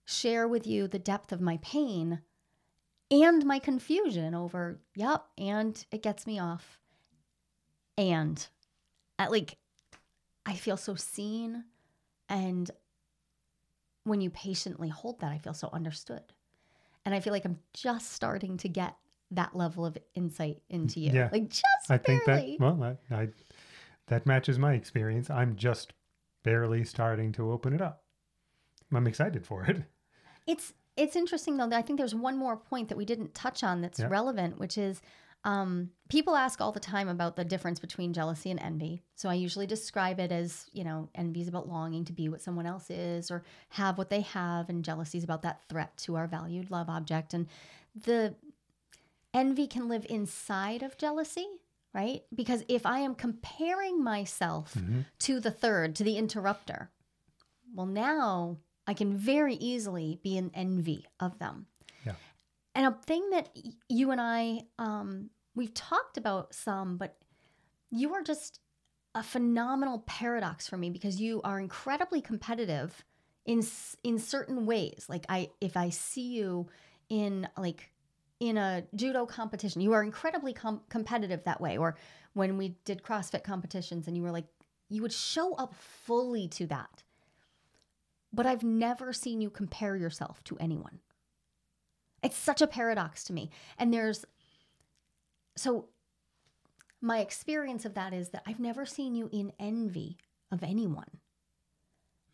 [0.06, 2.22] share with you the depth of my pain
[3.14, 6.80] and my confusion over, yep, and it gets me off.
[7.96, 8.46] And
[9.20, 9.58] at like,
[10.48, 11.64] I feel so seen.
[12.28, 12.72] And
[14.04, 16.24] when you patiently hold that, I feel so understood.
[17.06, 18.96] And I feel like I'm just starting to get
[19.30, 21.12] that level of insight into you.
[21.12, 21.30] Yeah.
[21.32, 22.58] Like just I think barely.
[22.60, 23.28] that well, I, I
[24.08, 25.30] that matches my experience.
[25.30, 25.94] I'm just
[26.44, 28.04] barely starting to open it up.
[28.92, 29.84] I'm excited for it.
[30.46, 31.68] It's it's interesting though.
[31.70, 34.08] that I think there's one more point that we didn't touch on that's Yeah.
[34.10, 35.02] relevant, which is
[35.46, 39.02] um, people ask all the time about the difference between jealousy and envy.
[39.16, 42.42] So I usually describe it as you know, envy is about longing to be what
[42.42, 46.16] someone else is or have what they have, and jealousy is about that threat to
[46.16, 47.34] our valued love object.
[47.34, 47.48] And
[47.94, 48.36] the
[49.34, 51.48] envy can live inside of jealousy,
[51.94, 52.22] right?
[52.34, 55.06] Because if I am comparing myself Mhm.
[55.20, 56.90] to the third, to the interrupter,
[57.74, 61.68] well, now I can very easily be in envy of them.
[62.06, 62.16] Yeah.
[62.76, 63.50] And a thing that
[63.90, 67.18] you and I, um, we've talked about some, but
[67.92, 68.60] you are just
[69.16, 73.04] a phenomenal paradox for me because you are incredibly competitive
[73.46, 73.62] in
[74.04, 75.06] in certain ways.
[75.08, 76.68] Like I, if I see you
[77.10, 77.92] in like
[78.40, 81.78] in a judo competition, you are incredibly com- competitive that way.
[81.78, 81.96] Or
[82.34, 84.48] when we did CrossFit competitions, and you were like,
[84.90, 87.04] you would show up fully to that.
[88.34, 91.00] But I've never seen you compare yourself to anyone.
[92.24, 93.52] It's such a paradox to me.
[93.78, 94.26] And there's
[95.56, 95.90] so
[97.02, 100.18] my experience of that is that I've never seen you in envy
[100.52, 101.20] of anyone.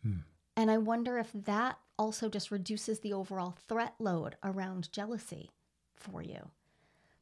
[0.02, 0.18] Hmm.
[0.56, 5.50] And I wonder if that also just reduces the overall threat load around jealousy
[5.96, 6.50] for you.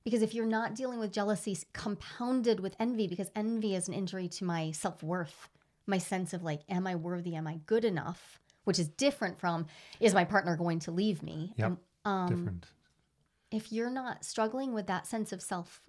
[0.04, 4.28] Because if you're not dealing with jealousy compounded with envy, because envy is an injury
[4.28, 5.48] to my self worth,
[5.86, 7.34] my sense of like, am I worthy?
[7.34, 8.38] Am I good enough?
[8.68, 9.64] Which is different from,
[9.98, 11.54] is my partner going to leave me?
[11.56, 11.78] Yep.
[12.04, 12.66] Um, Different.
[13.50, 15.80] if you're not struggling with that sense of self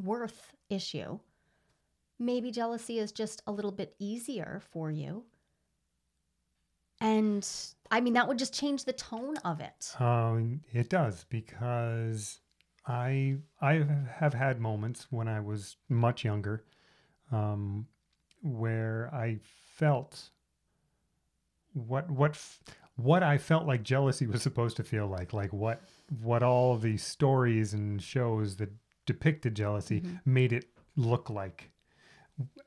[0.00, 1.18] worth issue,
[2.20, 5.24] maybe jealousy is just a little bit easier for you.
[7.00, 7.44] And
[7.90, 10.00] I mean, that would just change the tone of it.
[10.00, 12.38] Um, it does because
[12.86, 13.84] I I
[14.20, 16.64] have had moments when I was much younger,
[17.32, 17.88] um,
[18.40, 19.40] where I
[19.74, 20.30] felt
[21.74, 22.38] what what
[22.96, 25.82] what I felt like jealousy was supposed to feel like, like what
[26.22, 28.70] what all the stories and shows that
[29.06, 30.20] depicted jealousy Mhm.
[30.24, 31.70] made it look like,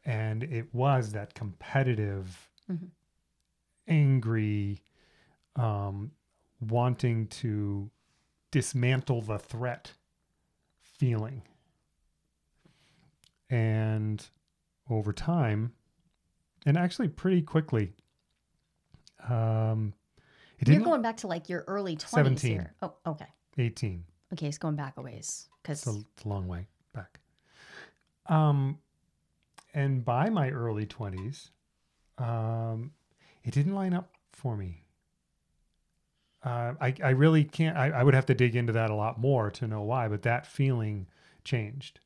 [0.05, 2.91] and it was that competitive, Mhm.
[3.87, 4.83] angry,
[5.55, 6.11] um,
[6.59, 7.89] wanting to
[8.51, 9.93] dismantle the threat
[10.81, 11.41] feeling.
[13.49, 14.25] And
[14.89, 15.73] over time,
[16.65, 17.93] and actually pretty quickly,
[19.29, 19.93] um,
[20.59, 22.51] it You're going back to like your early 20s 17.
[22.51, 22.73] here.
[22.81, 23.27] Oh, okay.
[23.57, 24.03] 18.
[24.33, 25.47] Okay, it's going back a ways.
[25.61, 27.19] Because, It's a, it's a long way back.
[28.27, 28.79] Um,
[29.73, 31.49] and by my early 20s,
[32.17, 32.91] um,
[33.43, 34.83] it didn't line up for me.
[36.43, 39.19] Uh, I, I really can't, I, I would have to dig into that a lot
[39.19, 41.07] more to know why, but that feeling
[41.43, 41.99] changed.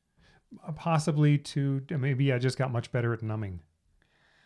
[0.66, 3.60] Uh, Possibly to maybe I just got much better at numbing.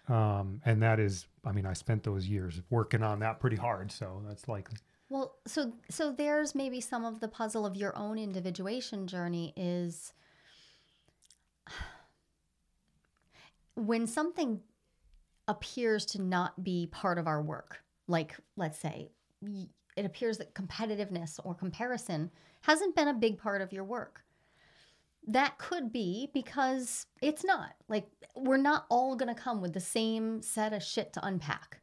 [0.08, 3.90] Um, and that is, I mean, I spent those years working on that pretty hard.
[3.90, 4.76] So that's likely.
[5.08, 10.12] well, so so there's maybe some of the puzzle of your own individuation journey is
[13.74, 14.60] when something
[15.48, 19.10] appears to not be part of our work, like let's say
[19.96, 22.30] it appears that competitiveness or comparison
[22.62, 24.22] hasn't been a big part of your work.
[25.26, 27.74] That could be because it's not.
[27.88, 31.80] Like, we're not all going to come with the same set of shit to unpack.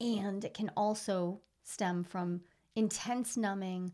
[0.00, 2.42] And it can also stem from
[2.74, 3.92] intense numbing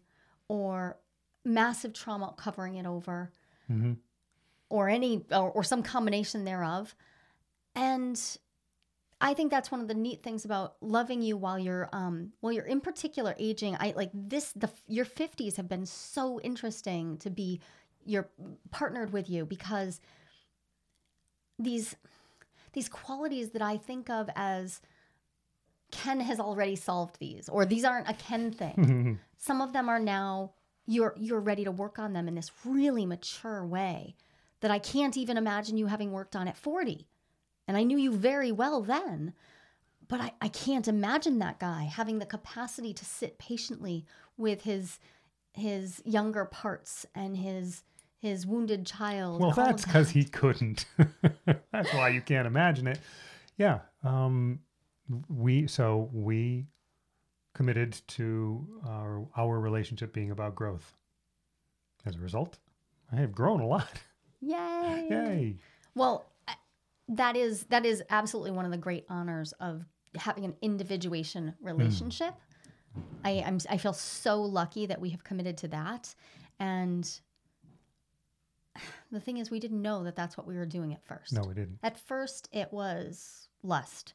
[0.49, 0.99] or
[1.45, 3.31] massive trauma covering it over
[3.67, 3.93] hmm
[4.69, 6.95] or any or, or some combination thereof
[7.75, 8.39] and
[9.21, 12.53] i think that's one of the neat things about loving you while you're um while
[12.53, 17.29] you're in particular aging i like this the your 50s have been so interesting to
[17.29, 17.61] be
[18.05, 18.29] you're
[18.71, 20.01] partnered with you because
[21.59, 21.97] these
[22.73, 24.81] these qualities that i think of as
[25.91, 30.01] ken has already solved these or these aren't a ken thing some of them are
[30.01, 30.53] now
[30.87, 34.17] you're you're ready to work on them in this really mature way
[34.63, 37.07] that I can't even imagine you having worked on at 40.
[37.69, 39.35] And I knew you very well then.
[40.09, 44.99] But I, I can't imagine that guy having the capacity to sit patiently with his
[45.55, 47.83] his younger parts and his
[48.23, 49.41] his wounded child.
[49.41, 49.89] Well, and all of that's that.
[49.89, 50.87] because he couldn't.
[51.73, 53.01] that's why you can't imagine it.
[53.59, 53.81] Yeah.
[54.05, 54.61] Um,
[55.29, 56.67] we so we
[57.53, 60.95] committed to our our relationship being about growth.
[62.07, 62.59] As a result,
[63.13, 64.01] I have grown a lot.
[64.41, 65.07] Yay.
[65.11, 65.57] Yay!
[65.95, 66.27] Well,
[67.09, 69.85] that is that is absolutely one of the great honors of
[70.17, 72.35] having an individuation relationship.
[73.25, 76.15] I I'm, I feel so lucky that we have committed to that,
[76.59, 77.09] and
[79.11, 81.33] the thing is, we didn't know that that's what we were doing at first.
[81.33, 81.79] No, we didn't.
[81.83, 84.15] At first, it was lust.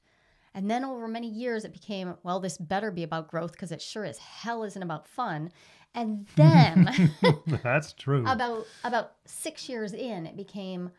[0.54, 3.82] And then over many years, it became, well, this better be about growth because it
[3.82, 5.52] sure as hell isn't about fun.
[5.94, 6.90] And then
[7.64, 8.26] that's true.
[8.26, 10.90] about about six years in, it became,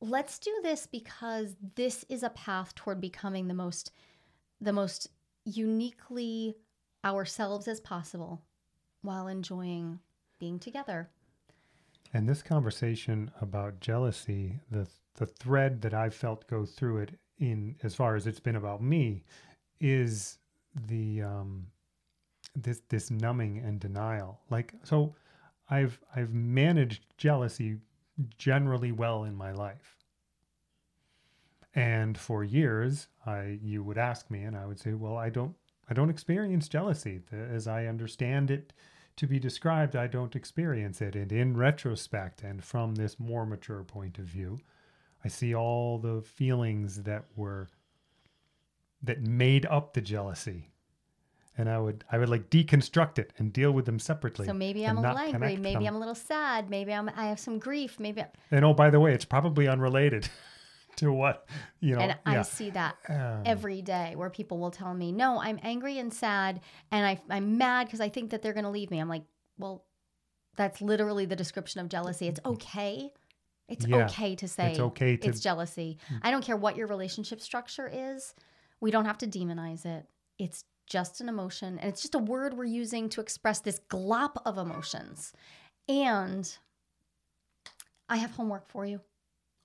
[0.00, 3.90] let's do this because this is a path toward becoming the most
[4.60, 5.08] the most
[5.44, 6.56] uniquely
[7.04, 8.42] ourselves as possible
[9.02, 10.00] while enjoying
[10.38, 11.10] being together.
[12.14, 14.86] And this conversation about jealousy, the
[15.16, 18.82] the thread that I felt go through it in as far as it's been about
[18.82, 19.24] me,
[19.80, 20.38] is
[20.86, 21.66] the um,
[22.54, 24.40] this this numbing and denial.
[24.48, 25.16] Like so,
[25.68, 27.78] I've I've managed jealousy
[28.38, 29.98] generally well in my life.
[31.74, 35.56] And for years, I you would ask me, and I would say, well, I don't
[35.90, 38.72] I don't experience jealousy as I understand it
[39.16, 41.14] to be described, I don't experience it.
[41.14, 44.58] And in retrospect, and from this more mature point of view,
[45.24, 47.68] I see all the feelings that were
[49.02, 50.70] that made up the jealousy.
[51.56, 54.46] And I would I would like deconstruct it and deal with them separately.
[54.46, 55.86] So maybe I'm a little angry, maybe them.
[55.86, 58.90] I'm a little sad, maybe I'm I have some grief, maybe I- And oh, by
[58.90, 60.28] the way, it's probably unrelated
[60.96, 61.46] to what
[61.80, 62.00] you know.
[62.00, 65.98] and I see that Um, every day where people will tell me, "No, I'm angry
[65.98, 68.98] and sad, and I, I'm mad because I think that they're going to leave me."
[68.98, 69.24] I'm like,
[69.58, 69.84] "Well,
[70.56, 72.28] that's literally the description of jealousy.
[72.28, 73.10] It's okay.
[73.68, 75.98] It's Yeah, okay to say it's okay to- it's jealousy.
[76.22, 78.34] I don't care what your relationship structure is.
[78.80, 80.06] We don't have to demonize it.
[80.38, 84.36] It's just an emotion, and it's just a word we're using to express this glop
[84.44, 85.32] of emotions.
[85.88, 86.56] And
[88.08, 89.00] I have homework for you.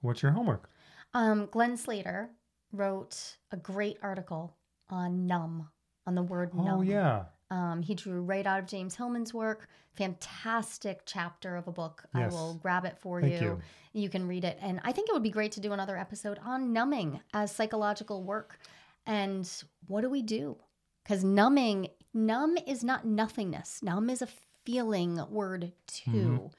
[0.02, 0.70] What's your homework?
[1.14, 2.30] Um, Glenn Slater
[2.72, 4.56] wrote a great article
[4.90, 5.70] on numb,
[6.06, 6.80] on the word Oh numb.
[6.80, 7.24] Oh, yeah.
[7.52, 9.68] Um, he drew right out of James Hillman's work.
[9.96, 12.04] Fantastic chapter of a book.
[12.16, 12.32] Yes.
[12.32, 13.30] I will grab it for you.
[13.40, 13.60] you.
[13.94, 14.58] You can read it.
[14.62, 18.24] And I think it would be great to do another episode on numbing as psychological
[18.24, 18.60] work.
[19.06, 19.52] And
[19.88, 20.58] what do we do?
[21.04, 23.82] Because numbing, numb is not nothingness.
[23.82, 24.28] Numb is a
[24.66, 26.12] feeling word too.
[26.12, 26.52] You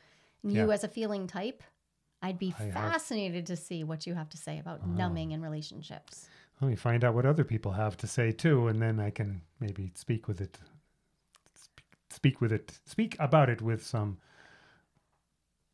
[0.43, 0.57] Mm-hmm.
[0.57, 0.75] Yeah.
[0.75, 1.63] as a feeling type,
[2.23, 5.41] I'd be I have- fascinated to see what you have to say about numbing in
[5.43, 6.29] relationships.
[6.61, 9.41] Let me find out what other people have to say too, and then I can
[9.61, 10.59] maybe speak with it.
[12.11, 12.79] Speak with it.
[12.85, 14.18] Speak about it with some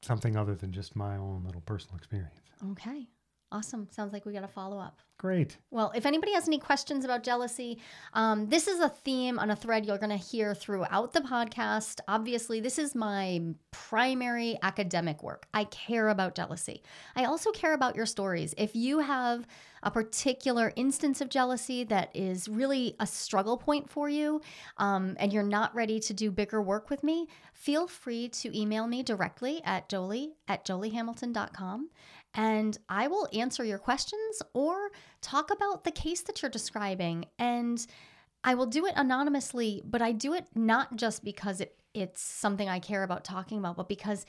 [0.02, 2.38] something other than just my own little personal experience.
[2.70, 3.08] Okay.
[3.52, 3.88] Awesome.
[3.90, 5.00] Sounds like we got a follow up.
[5.18, 5.56] Great.
[5.70, 7.78] Well, if anybody has any questions about jealousy,
[8.12, 12.00] um, this is a theme on a thread you're going to hear throughout the podcast.
[12.06, 13.40] Obviously, this is my
[13.70, 15.46] primary academic work.
[15.54, 16.82] I care about jealousy.
[17.14, 18.54] I also care about your stories.
[18.58, 19.46] If you have
[19.82, 24.40] a particular instance of jealousy that is really a struggle point for you
[24.78, 28.86] um, and you're not ready to do bigger work with me, feel free to email
[28.86, 31.88] me directly at jolie at joliehamilton.com
[32.36, 34.90] and I will answer your questions or
[35.22, 37.24] talk about the case that you're describing.
[37.38, 37.84] And
[38.44, 42.68] I will do it anonymously, but I do it not just because it, it's something
[42.68, 44.26] I care about talking about, but because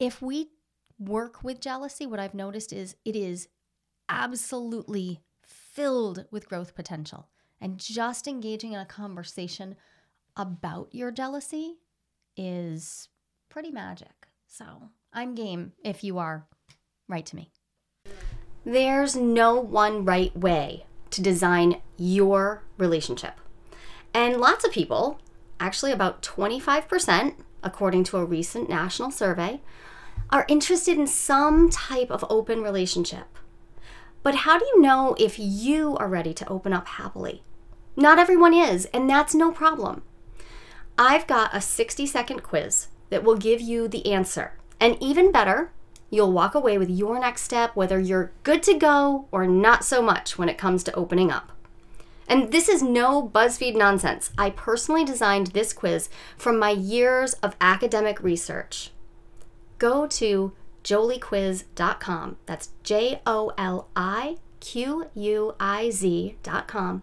[0.00, 0.48] if we
[0.98, 3.46] work with jealousy, what I've noticed is it is
[4.08, 7.28] absolutely filled with growth potential.
[7.60, 9.76] And just engaging in a conversation
[10.36, 11.76] about your jealousy
[12.36, 13.08] is
[13.48, 14.26] pretty magic.
[14.48, 14.64] So
[15.12, 16.48] I'm game if you are.
[17.08, 17.50] Write to me.
[18.64, 23.34] There's no one right way to design your relationship.
[24.14, 25.20] And lots of people,
[25.60, 29.60] actually about 25%, according to a recent national survey,
[30.30, 33.26] are interested in some type of open relationship.
[34.22, 37.42] But how do you know if you are ready to open up happily?
[37.96, 40.02] Not everyone is, and that's no problem.
[40.96, 44.54] I've got a 60 second quiz that will give you the answer.
[44.80, 45.72] And even better,
[46.14, 50.00] you'll walk away with your next step, whether you're good to go or not so
[50.00, 51.52] much when it comes to opening up.
[52.26, 54.30] And this is no BuzzFeed nonsense.
[54.38, 58.90] I personally designed this quiz from my years of academic research.
[59.78, 60.52] Go to
[60.82, 62.36] joliequiz.com.
[62.46, 67.02] That's J O L I Q U I Z.com.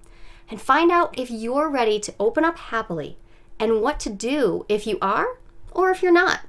[0.49, 3.17] And find out if you're ready to open up happily
[3.59, 5.37] and what to do if you are
[5.71, 6.41] or if you're not.